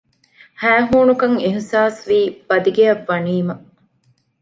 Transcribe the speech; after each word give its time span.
ހައިހޫނުކަން 0.61 1.37
އިހްޞާސްވީ 1.43 2.19
ބަދިގެއަށް 2.47 3.05
ވަނީމަ 3.09 3.53